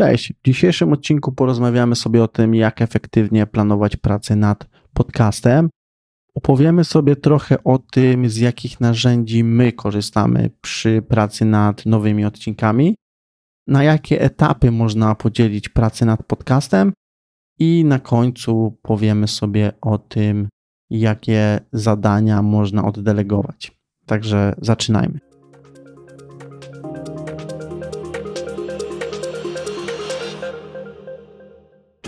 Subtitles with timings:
[0.00, 0.32] Cześć.
[0.32, 5.70] W dzisiejszym odcinku porozmawiamy sobie o tym, jak efektywnie planować pracę nad podcastem.
[6.34, 12.94] Opowiemy sobie trochę o tym, z jakich narzędzi my korzystamy przy pracy nad nowymi odcinkami,
[13.66, 16.92] na jakie etapy można podzielić pracę nad podcastem
[17.58, 20.48] i na końcu powiemy sobie o tym,
[20.90, 23.72] jakie zadania można oddelegować.
[24.06, 25.29] Także zaczynajmy.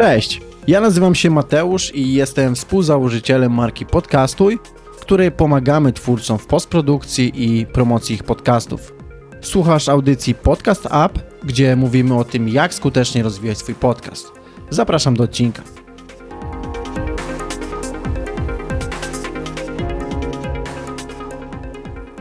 [0.02, 4.59] Cześć, ja nazywam się Mateusz i jestem współzałożycielem marki Podcastuj,
[4.97, 8.92] w której pomagamy twórcom w postprodukcji i promocji ich podcastów.
[9.41, 14.33] Słuchasz audycji Podcast App, gdzie mówimy o tym, jak skutecznie rozwijać swój podcast.
[14.70, 15.62] Zapraszam do odcinka.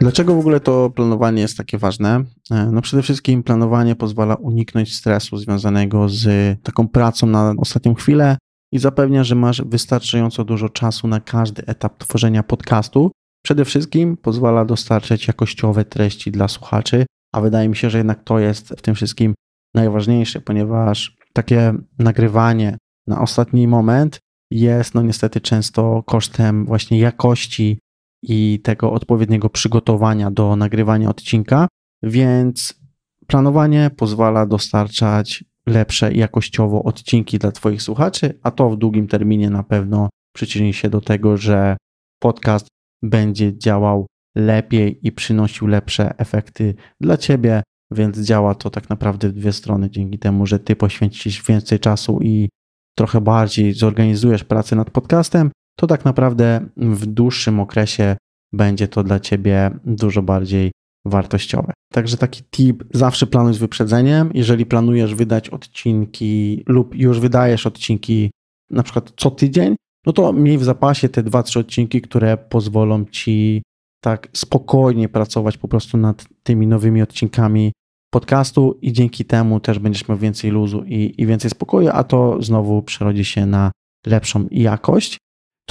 [0.02, 2.24] Dlaczego w ogóle to planowanie jest takie ważne?
[2.52, 6.26] E, no przede wszystkim planowanie pozwala uniknąć stresu związanego z
[6.64, 8.38] taką pracą na ostatnią chwilę
[8.72, 13.12] i zapewnia, że masz wystarczająco dużo czasu na każdy etap tworzenia podcastu.
[13.44, 18.40] Przede wszystkim pozwala dostarczać jakościowe treści dla słuchaczy, a wydaje mi się, że jednak to
[18.40, 19.34] jest w tym wszystkim
[19.76, 24.20] najważniejsze, ponieważ takie nagrywanie na ostatni moment
[24.52, 27.80] jest no niestety często kosztem właśnie jakości
[28.24, 31.68] i tego odpowiedniego przygotowania do nagrywania odcinka,
[32.04, 32.82] więc
[33.28, 39.64] planowanie pozwala dostarczać lepsze jakościowo odcinki dla Twoich słuchaczy, a to w długim terminie na
[39.64, 41.78] pewno przyczyni się do tego, że
[42.20, 42.68] podcast
[43.04, 49.34] będzie działał lepiej i przynosił lepsze efekty dla Ciebie, więc działa to tak naprawdę w
[49.34, 49.90] dwie strony.
[49.90, 52.50] Dzięki temu, że Ty poświęcisz więcej czasu i
[52.98, 58.18] trochę bardziej zorganizujesz pracę nad podcastem, to tak naprawdę w dłuższym okresie
[58.54, 60.72] będzie to dla Ciebie dużo bardziej
[61.06, 61.74] wartościowe.
[61.94, 64.32] Także taki tip, zawsze planuj z wyprzedzeniem.
[64.34, 68.32] Jeżeli planujesz wydać odcinki lub już wydajesz odcinki
[68.70, 73.06] na przykład co tydzień, no to miej w zapasie te dwa, trzy odcinki, które pozwolą
[73.06, 73.64] Ci
[74.04, 77.72] tak spokojnie pracować po prostu nad tymi nowymi odcinkami
[78.14, 82.42] podcastu i dzięki temu też będziesz miał więcej luzu i, i więcej spokoju, a to
[82.42, 83.72] znowu przerodzi się na
[84.06, 85.18] lepszą jakość.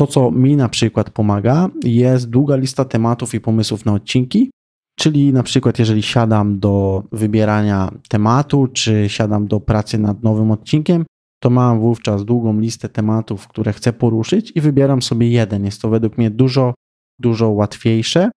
[0.01, 4.51] To, co mi na przykład pomaga, jest długa lista tematów i pomysłów na odcinki.
[4.99, 11.05] Czyli na przykład, jeżeli siadam do wybierania tematu, czy siadam do pracy nad nowym odcinkiem,
[11.43, 15.65] to mam wówczas długą listę tematów, które chcę poruszyć i wybieram sobie jeden.
[15.65, 16.75] Jest to według mnie dużo,
[17.19, 18.31] dużo łatwiejsze,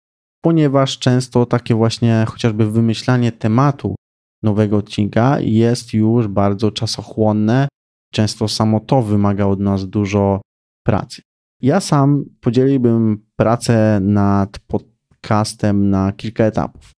[0.43, 3.95] ponieważ często takie właśnie chociażby wymyślanie tematu
[4.43, 7.69] nowego odcinka jest już bardzo czasochłonne.
[8.13, 10.41] Często samo to wymaga od nas dużo
[10.87, 11.23] pracy.
[11.63, 16.91] Ja sam podzieliłbym pracę nad podcastem na kilka etapów.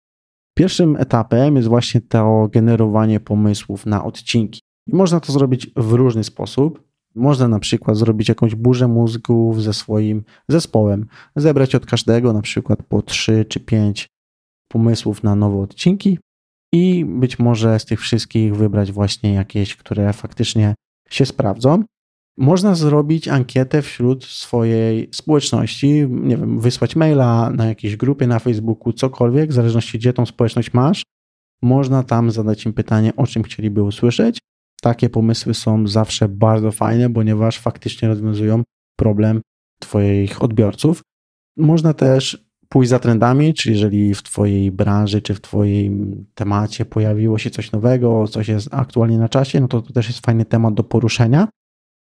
[0.57, 4.61] Pierwszym etapem jest właśnie to generowanie pomysłów na odcinki.
[4.87, 6.83] I można to zrobić w różny sposób.
[7.15, 12.83] Można na przykład zrobić jakąś burzę mózgów ze swoim zespołem, zebrać od każdego na przykład
[12.83, 14.07] po 3 czy 5
[14.67, 16.19] pomysłów na nowe odcinki
[16.73, 20.75] i być może z tych wszystkich wybrać właśnie jakieś, które faktycznie
[21.09, 21.83] się sprawdzą.
[22.37, 28.93] Można zrobić ankietę wśród swojej społeczności, nie wiem, wysłać maila na jakiejś grupie na Facebooku,
[28.93, 31.03] cokolwiek, w zależności gdzie tą społeczność masz.
[31.61, 34.39] Można tam zadać im pytanie, o czym chcieliby usłyszeć.
[34.81, 38.63] Takie pomysły są zawsze bardzo fajne, ponieważ faktycznie rozwiązują
[38.99, 39.41] problem
[39.79, 41.01] Twoich odbiorców.
[41.57, 47.37] Można też pójść za trendami, czyli jeżeli w Twojej branży czy w Twoim temacie pojawiło
[47.37, 50.73] się coś nowego, coś jest aktualnie na czasie, no to to też jest fajny temat
[50.73, 51.47] do poruszenia.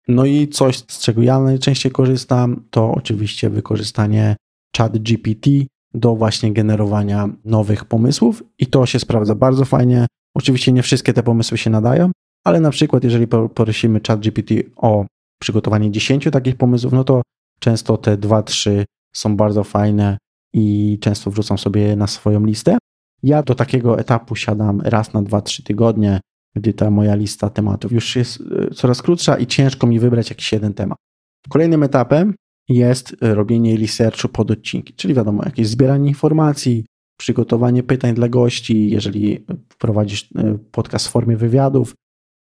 [0.08, 4.36] No i coś, z czego ja najczęściej korzystam, to oczywiście wykorzystanie
[4.76, 5.50] chat GPT
[5.94, 10.06] do właśnie generowania nowych pomysłów i to się sprawdza bardzo fajnie.
[10.36, 12.10] Oczywiście nie wszystkie te pomysły się nadają,
[12.44, 15.06] ale na przykład jeżeli prosimy chat GPT o
[15.40, 17.22] przygotowanie 10 takich pomysłów, no to
[17.58, 18.84] często te 2-3
[19.14, 20.18] są bardzo fajne
[20.54, 22.78] i często wrzucam sobie na swoją listę.
[23.22, 26.20] Ja do takiego etapu siadam raz na 2-3 tygodnie,
[26.56, 30.52] gdy ta moja lista tematów już jest e, coraz krótsza i ciężko mi wybrać jakiś
[30.52, 30.98] jeden temat.
[31.48, 32.34] Kolejnym etapem
[32.68, 36.84] jest e, robienie researchu pod odcinki, czyli wiadomo, jakieś zbieranie informacji,
[37.18, 39.46] przygotowanie pytań dla gości, jeżeli
[39.78, 41.94] prowadzisz e, podcast w formie wywiadów,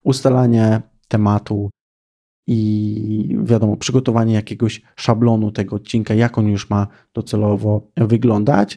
[0.04, 1.69] ustalanie tematu
[2.48, 8.75] i wiadomo, przygotowanie jakiegoś szablonu tego odcinka, jak on już ma docelowo wyglądać.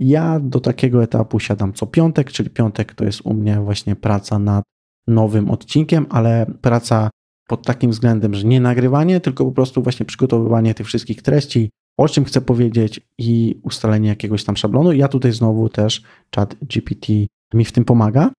[0.00, 4.38] Ja do takiego etapu siadam co piątek, czyli piątek to jest u mnie właśnie praca
[4.38, 4.64] nad
[5.06, 7.10] nowym odcinkiem, ale praca
[7.48, 12.08] pod takim względem, że nie nagrywanie, tylko po prostu właśnie przygotowywanie tych wszystkich treści, o
[12.08, 14.92] czym chcę powiedzieć i ustalenie jakiegoś tam szablonu.
[14.92, 16.02] Ja tutaj znowu też
[16.36, 17.12] chat GPT
[17.54, 18.30] mi w tym pomaga.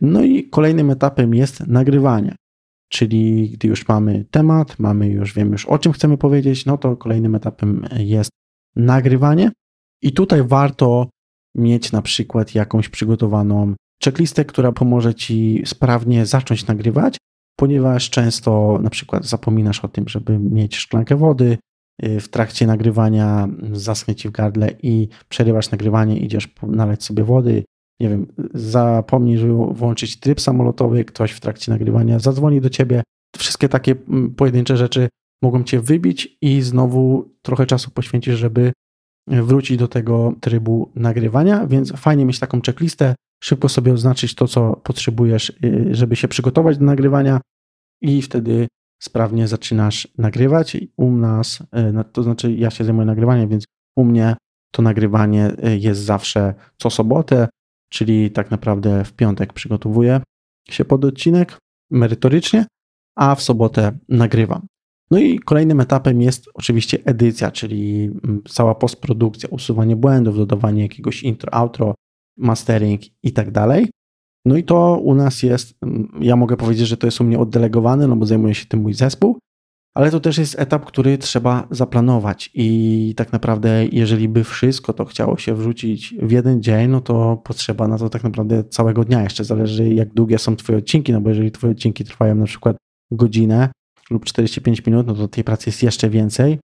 [0.00, 2.34] No i kolejnym etapem jest nagrywanie.
[2.88, 6.96] Czyli gdy już mamy temat, mamy już, wiemy już o czym chcemy powiedzieć, no to
[6.96, 8.30] kolejnym etapem jest
[8.76, 9.50] nagrywanie.
[10.02, 11.06] I tutaj warto
[11.56, 13.74] mieć na przykład jakąś przygotowaną
[14.04, 17.16] checklistę, która pomoże ci sprawnie zacząć nagrywać,
[17.56, 21.58] ponieważ często na przykład zapominasz o tym, żeby mieć szklankę wody,
[22.04, 27.64] y, w trakcie nagrywania zaschnie ci w gardle i przerywasz nagrywanie, idziesz nalać sobie wody,
[28.00, 29.40] nie wiem, zapomnisz
[29.72, 33.02] włączyć tryb samolotowy, ktoś w trakcie nagrywania zadzwoni do ciebie.
[33.36, 35.08] Wszystkie takie mm, pojedyncze rzeczy
[35.42, 38.72] mogą cię wybić i znowu trochę czasu poświęcisz, żeby
[39.26, 44.76] wrócić do tego trybu nagrywania, więc fajnie mieć taką checklistę, szybko sobie oznaczyć to, co
[44.84, 47.40] potrzebujesz, y, żeby się przygotować do nagrywania
[48.00, 48.68] i wtedy
[49.02, 50.76] sprawnie zaczynasz nagrywać.
[50.96, 51.64] U nas, y,
[52.12, 53.64] to znaczy ja się zajmuję nagrywaniem, więc
[53.96, 54.36] u mnie
[54.72, 57.48] to nagrywanie y, jest zawsze co sobotę,
[57.88, 60.20] czyli tak naprawdę w piątek przygotowuję
[60.70, 61.58] się pod odcinek
[61.90, 62.66] merytorycznie,
[63.16, 64.66] a w sobotę nagrywam.
[65.10, 71.22] No i kolejnym etapem jest oczywiście edycja, czyli mm, cała postprodukcja, usuwanie błędów, dodawanie jakiegoś
[71.22, 71.94] intro, outro,
[72.36, 73.86] mastering i tak dalej.
[74.44, 77.38] No i to u nas jest, mm, ja mogę powiedzieć, że to jest u mnie
[77.38, 79.38] oddelegowane, no bo zajmuje się tym mój zespół,
[79.94, 85.04] ale to też jest etap, który trzeba zaplanować i tak naprawdę, jeżeli by wszystko to
[85.04, 89.22] chciało się wrzucić w jeden dzień, no to potrzeba na to tak naprawdę całego dnia.
[89.22, 92.76] Jeszcze zależy, jak długie są Twoje odcinki, no bo jeżeli Twoje odcinki trwają na przykład
[93.10, 93.70] godzinę
[94.10, 96.58] lub 45 minut, no to tej pracy jest jeszcze więcej,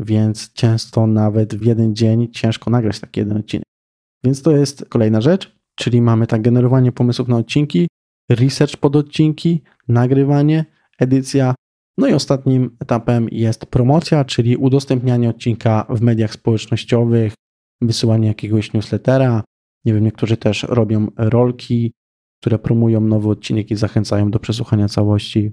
[0.00, 3.64] więc często nawet w jeden dzień ciężko nagrać taki jeden odcinek.
[4.24, 7.88] Więc to jest kolejna rzecz, czyli mamy tak generowanie pomysłów na odcinki,
[8.30, 10.64] research pod odcinki, nagrywanie,
[10.98, 11.54] edycja,
[11.98, 17.34] no i ostatnim etapem jest promocja, czyli udostępnianie odcinka w mediach społecznościowych,
[17.80, 19.44] wysyłanie jakiegoś newslettera.
[19.84, 21.92] Nie wiem, niektórzy też robią rolki,
[22.40, 25.52] które promują nowy odcinek i zachęcają do przesłuchania całości.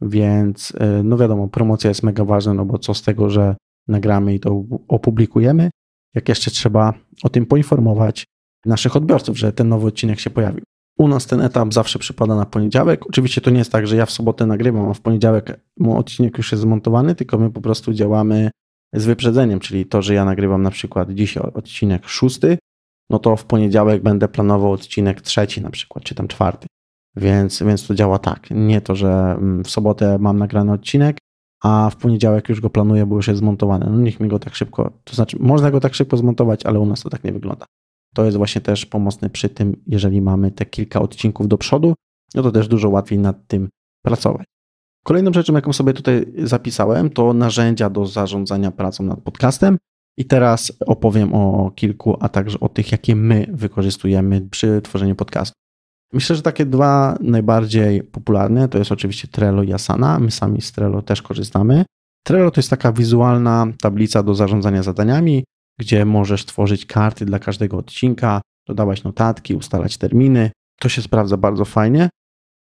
[0.00, 3.56] Więc, e, no wiadomo, promocja jest mega ważna, no bo co z tego, że
[3.88, 5.70] nagramy i to opublikujemy,
[6.14, 8.24] jak jeszcze trzeba o tym poinformować
[8.66, 10.64] naszych odbiorców, że ten nowy odcinek się pojawił.
[10.98, 13.06] U nas ten etap zawsze przypada na poniedziałek.
[13.06, 16.38] Oczywiście to nie jest tak, że ja w sobotę nagrywam, a w poniedziałek mój odcinek
[16.38, 18.50] już jest zmontowany, tylko my po prostu działamy
[18.92, 22.58] z wyprzedzeniem, czyli to, że ja nagrywam na przykład dzisiaj odcinek szósty,
[23.10, 26.66] no to w poniedziałek będę planował odcinek trzeci na przykład, czy tam czwarty.
[27.16, 28.48] Więc, więc to działa tak.
[28.50, 31.18] Nie to, że mm, w sobotę mam nagrany odcinek,
[31.62, 33.86] a w poniedziałek już go planuję, bo już jest zmontowany.
[33.90, 36.86] No niech mi go tak szybko, to znaczy można go tak szybko zmontować, ale u
[36.86, 37.66] nas to tak nie wygląda.
[38.14, 41.94] To jest właśnie też pomocne przy tym, jeżeli mamy te kilka odcinków do przodu,
[42.34, 43.68] no to też dużo łatwiej nad tym
[44.02, 44.46] pracować.
[45.04, 49.78] Kolejną rzeczą, jaką sobie tutaj zapisałem, to narzędzia do zarządzania pracą nad podcastem.
[50.18, 55.63] I teraz opowiem o kilku, a także o tych, jakie my wykorzystujemy przy tworzeniu podcastu.
[56.14, 60.18] Myślę, że takie dwa najbardziej popularne to jest oczywiście Trello i Asana.
[60.18, 61.84] My sami z Trello też korzystamy.
[62.26, 65.44] Trello to jest taka wizualna tablica do zarządzania zadaniami,
[65.80, 70.50] gdzie możesz tworzyć karty dla każdego odcinka, dodawać notatki, ustalać terminy.
[70.80, 72.08] To się sprawdza bardzo fajnie.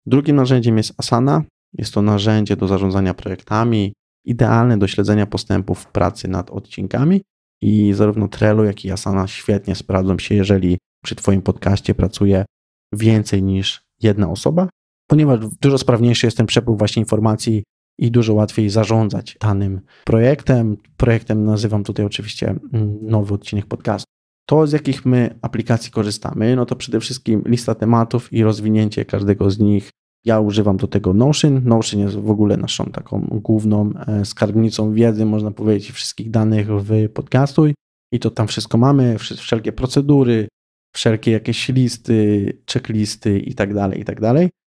[0.06, 1.42] Drugim narzędziem jest Asana.
[1.72, 3.92] Jest to narzędzie do zarządzania projektami,
[4.24, 7.22] idealne do śledzenia postępów pracy nad odcinkami
[7.62, 12.44] i zarówno Trello, jak i Asana świetnie sprawdzą się, jeżeli przy Twoim podcaście pracuje
[12.92, 14.68] więcej niż jedna osoba,
[15.06, 17.62] ponieważ dużo sprawniejszy jest ten przepływ właśnie informacji
[17.98, 20.76] i dużo łatwiej zarządzać danym projektem.
[20.96, 24.06] Projektem nazywam tutaj oczywiście mm, nowy odcinek podcastu.
[24.48, 29.50] To, z jakich my aplikacji korzystamy, no to przede wszystkim lista tematów i rozwinięcie każdego
[29.50, 29.90] z nich.
[30.24, 31.64] Ja używam do tego Notion.
[31.64, 37.08] Notion jest w ogóle naszą taką główną e, skarbnicą wiedzy, można powiedzieć, wszystkich danych w
[37.08, 37.66] podcastu
[38.12, 40.48] i to tam wszystko mamy, wszelkie procedury,
[40.96, 44.18] wszelkie jakieś listy, checklisty i tak dalej, i tak.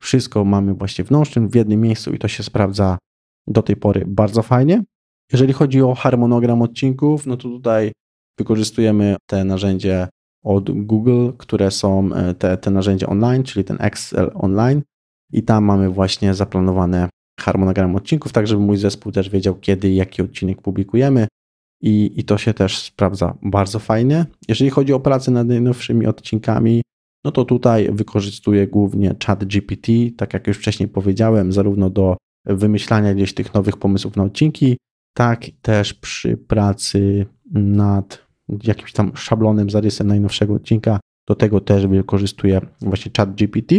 [0.01, 2.97] Wszystko mamy właśnie w Notion w jednym miejscu i to się sprawdza
[3.47, 4.83] do tej pory bardzo fajnie.
[5.31, 7.91] Jeżeli chodzi o harmonogram odcinków, no to tutaj
[8.37, 10.07] wykorzystujemy te narzędzie
[10.43, 14.81] od Google, które są e, te, te narzędzia online, czyli ten Excel online
[15.33, 17.09] i tam mamy właśnie zaplanowane
[17.39, 21.27] harmonogram odcinków, tak żeby mój zespół też wiedział kiedy jaki odcinek publikujemy
[21.81, 24.25] i, i to się też sprawdza bardzo fajnie.
[24.47, 26.81] Jeżeli chodzi o pracę nad najnowszymi odcinkami,
[27.25, 33.13] no to tutaj wykorzystuję głównie chat GPT, tak jak już wcześniej powiedziałem, zarówno do wymyślania
[33.13, 34.77] gdzieś tych nowych pomysłów na odcinki,
[35.13, 38.27] tak też przy pracy nad
[38.63, 40.99] jakimś tam szablonem, zarysem najnowszego odcinka.
[41.27, 43.75] Do tego też wykorzystuję właśnie chat GPT.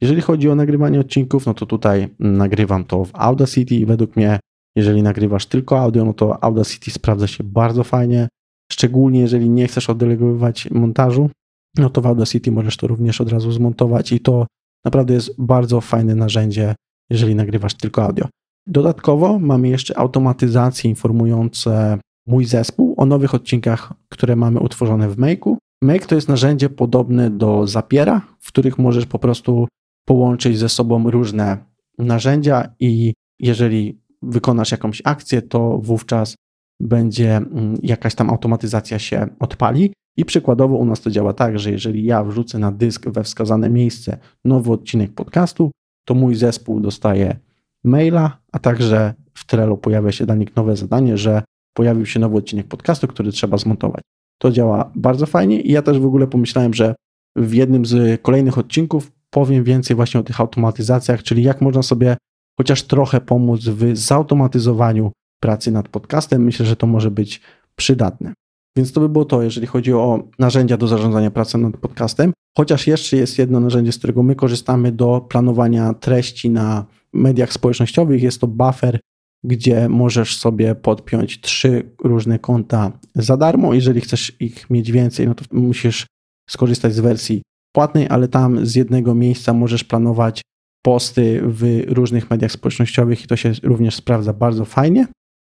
[0.00, 4.40] Jeżeli chodzi o nagrywanie odcinków, no to tutaj nagrywam to w Audacity i według mnie,
[4.76, 8.28] jeżeli nagrywasz tylko audio, no to Audacity sprawdza się bardzo fajnie,
[8.72, 11.30] szczególnie jeżeli nie chcesz oddelegowywać montażu,
[11.78, 14.46] no to w Audacity możesz to również od razu zmontować i to
[14.84, 16.74] naprawdę jest bardzo fajne narzędzie,
[17.10, 18.28] jeżeli nagrywasz tylko audio.
[18.66, 25.56] Dodatkowo mamy jeszcze automatyzacje informujące mój zespół o nowych odcinkach, które mamy utworzone w Make'u.
[25.82, 29.68] Make to jest narzędzie podobne do Zapiera, w których możesz po prostu
[30.04, 31.58] połączyć ze sobą różne
[31.98, 36.34] narzędzia i jeżeli wykonasz jakąś akcję, to wówczas
[36.80, 39.92] będzie mm, jakaś tam automatyzacja się odpali.
[40.16, 43.70] I przykładowo u nas to działa tak, że jeżeli ja wrzucę na dysk we wskazane
[43.70, 45.70] miejsce nowy odcinek podcastu,
[46.04, 47.36] to mój zespół dostaje
[47.84, 51.42] maila, a także w Trello pojawia się dla nich nowe zadanie, że
[51.74, 54.02] pojawił się nowy odcinek podcastu, który trzeba zmontować.
[54.38, 56.94] To działa bardzo fajnie i ja też w ogóle pomyślałem, że
[57.36, 62.16] w jednym z kolejnych odcinków powiem więcej właśnie o tych automatyzacjach, czyli jak można sobie
[62.58, 66.44] chociaż trochę pomóc w zautomatyzowaniu pracy nad podcastem.
[66.44, 67.40] Myślę, że to może być
[67.76, 68.32] przydatne.
[68.76, 72.32] Więc to by było to, jeżeli chodzi o narzędzia do zarządzania pracą nad podcastem.
[72.56, 78.22] Chociaż jeszcze jest jedno narzędzie, z którego my korzystamy do planowania treści na mediach społecznościowych.
[78.22, 79.00] Jest to Buffer,
[79.44, 83.74] gdzie możesz sobie podpiąć trzy różne konta za darmo.
[83.74, 86.06] Jeżeli chcesz ich mieć więcej, no to musisz
[86.50, 87.42] skorzystać z wersji
[87.74, 90.42] płatnej, ale tam z jednego miejsca możesz planować
[90.82, 95.06] posty w różnych mediach społecznościowych i to się również sprawdza bardzo fajnie.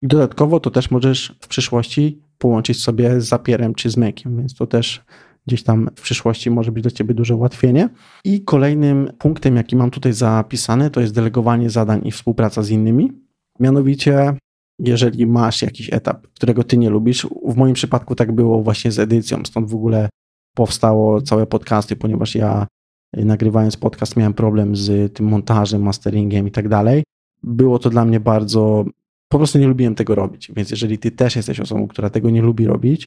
[0.03, 4.67] Dodatkowo to też możesz w przyszłości połączyć sobie z Zapierem czy z Maciem, więc to
[4.67, 5.05] też
[5.47, 7.89] gdzieś tam w przyszłości może być dla Ciebie duże ułatwienie.
[8.25, 13.11] I kolejnym punktem, jaki mam tutaj zapisany, to jest delegowanie zadań i współpraca z innymi.
[13.59, 14.37] Mianowicie,
[14.79, 18.99] jeżeli masz jakiś etap, którego Ty nie lubisz, w moim przypadku tak było właśnie z
[18.99, 20.09] edycją, stąd w ogóle
[20.55, 22.67] powstało całe podcasty, ponieważ ja
[23.15, 27.03] nagrywając podcast miałem problem z tym montażem, masteringiem i tak dalej.
[27.43, 28.85] Było to dla mnie bardzo,
[29.29, 32.41] po prostu nie lubiłem tego robić, więc jeżeli ty też jesteś osobą, która tego nie
[32.41, 33.05] lubi robić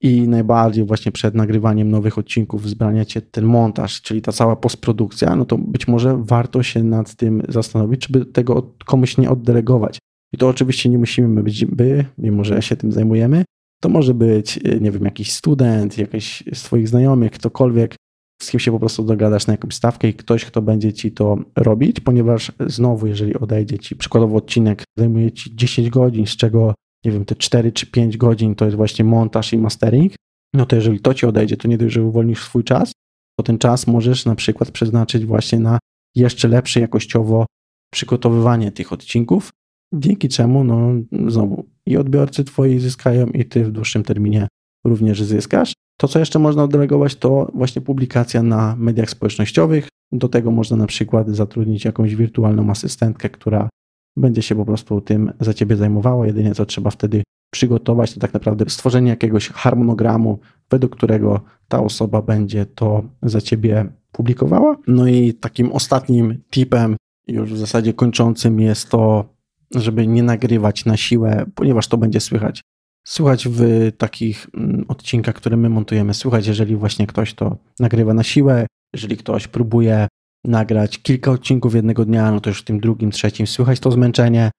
[0.00, 5.36] i najbardziej właśnie przed nagrywaniem nowych odcinków wzbrania cię ten montaż, czyli ta cała postprodukcja,
[5.36, 9.98] no to być może warto się nad tym zastanowić, czy by tego komuś nie oddelegować.
[10.32, 13.44] I to oczywiście nie musimy być by, mimo że się tym zajmujemy,
[13.80, 17.96] to może być, nie wiem, jakiś student, jakiś z Twoich znajomych, ktokolwiek,
[18.42, 21.38] z kim się po prostu dogadasz na jakąś stawkę i ktoś, kto będzie ci to
[21.56, 27.12] robić, ponieważ znowu, jeżeli odejdzie ci, przykładowo odcinek zajmuje ci 10 godzin, z czego, nie
[27.12, 30.12] wiem, te 4 czy 5 godzin to jest właśnie montaż i mastering,
[30.54, 32.92] no to jeżeli to ci odejdzie, to nie dość, że uwolnisz swój czas,
[33.38, 35.78] to ten czas możesz na przykład przeznaczyć właśnie na
[36.16, 37.46] jeszcze lepsze jakościowo
[37.92, 39.50] przygotowywanie tych odcinków,
[39.94, 40.92] dzięki czemu, no
[41.28, 44.48] znowu, i odbiorcy twoi zyskają, i ty w dłuższym terminie
[44.86, 45.72] również zyskasz.
[46.00, 49.88] To, co jeszcze można oddelegować, to właśnie publikacja na mediach społecznościowych.
[50.12, 53.68] Do tego można na przykład zatrudnić jakąś wirtualną asystentkę, która
[54.16, 56.26] będzie się po prostu tym za ciebie zajmowała.
[56.26, 60.38] Jedynie co trzeba wtedy przygotować, to tak naprawdę stworzenie jakiegoś harmonogramu,
[60.70, 64.76] według którego ta osoba będzie to za ciebie publikowała.
[64.86, 69.34] No i takim ostatnim tipem, już w zasadzie kończącym, jest to,
[69.74, 72.62] żeby nie nagrywać na siłę, ponieważ to będzie słychać
[73.08, 73.62] Słychać w
[73.98, 79.16] takich mm, odcinkach, które my montujemy, słychać, jeżeli właśnie ktoś to nagrywa na siłę, jeżeli
[79.16, 80.08] ktoś próbuje
[80.44, 84.50] nagrać kilka odcinków jednego dnia, no to już w tym drugim, trzecim słychać to zmęczenie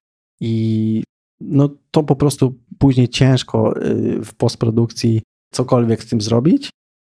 [0.42, 1.04] i
[1.42, 5.22] no to po prostu później ciężko y, w postprodukcji
[5.54, 6.70] cokolwiek z tym zrobić.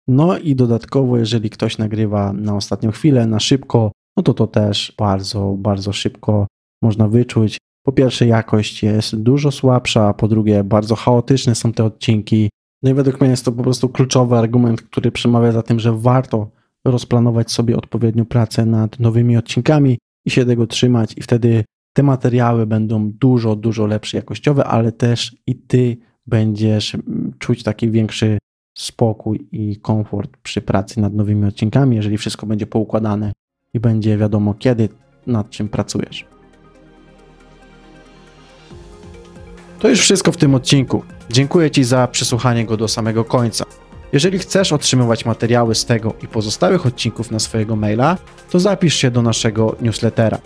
[0.07, 4.93] No i dodatkowo, jeżeli ktoś nagrywa na ostatnią chwilę, na szybko, no to to też
[4.97, 6.47] bardzo, bardzo szybko
[6.81, 7.57] można wyczuć.
[7.87, 12.49] Po pierwsze, jakość jest dużo słabsza, po drugie, bardzo chaotyczne są te odcinki.
[12.83, 15.93] No i według mnie jest to po prostu kluczowy argument, który przemawia za tym, że
[15.97, 16.49] warto
[16.85, 21.63] rozplanować sobie odpowiednią pracę nad nowymi odcinkami i się tego trzymać, i wtedy
[21.93, 26.97] te materiały będą dużo, dużo lepsze jakościowe, ale też i ty będziesz
[27.39, 28.37] czuć taki większy
[28.77, 33.31] spokój i komfort przy pracy nad nowymi odcinkami, jeżeli wszystko będzie poukładane
[33.73, 34.89] i będzie wiadomo, kiedy
[35.27, 36.36] nad czym pracujesz.
[39.79, 41.03] To już wszystko w tym odcinku.
[41.29, 43.65] Dziękuję Ci za przesłuchanie go do samego końca.
[44.13, 48.17] Jeżeli chcesz otrzymywać materiały z tego i pozostałych odcinków na swojego maila,
[48.49, 50.37] to zapisz się do naszego newslettera.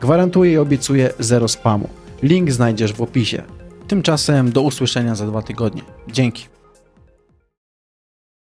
[0.00, 1.88] Gwarantuję i obiecuję zero spamu.
[2.22, 3.42] Link znajdziesz w opisie.
[3.88, 5.82] Tymczasem do usłyszenia za dwa tygodnie.
[6.08, 6.59] Dzięki.